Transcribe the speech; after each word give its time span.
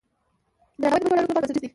درناوی 0.81 0.99
د 1.01 1.03
بشري 1.03 1.15
اړیکو 1.17 1.31
لپاره 1.31 1.43
بنسټیز 1.43 1.61
دی. 1.61 1.67